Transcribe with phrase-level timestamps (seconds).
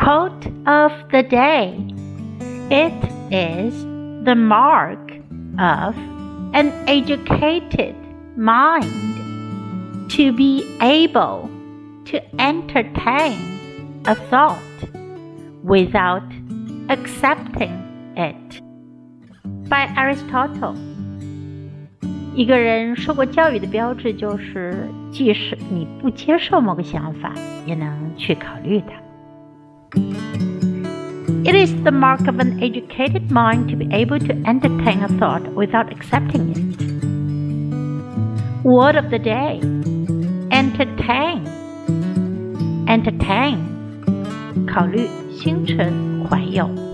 [0.00, 1.74] Thought of the day.
[2.70, 2.92] It
[3.30, 3.74] is
[4.24, 4.98] the mark
[5.58, 5.96] of
[6.52, 7.94] an educated
[8.36, 8.84] mind
[10.10, 11.48] to be able
[12.06, 13.38] to entertain
[14.06, 14.56] a thought
[15.64, 16.22] without
[16.88, 17.72] accepting
[18.16, 18.62] it.
[19.68, 20.76] By Aristotle.
[22.34, 27.32] 一个人受过教育的标志就是，即使你不接受某个想法，
[27.64, 28.92] 也能去考虑它。
[31.44, 35.54] It is the mark of an educated mind to be able to entertain a thought
[35.54, 36.58] without accepting it.
[38.64, 39.60] Word of the day
[40.50, 41.46] entertain.
[42.88, 43.76] Entertain.
[44.66, 46.89] 考虑、星辰、怀有。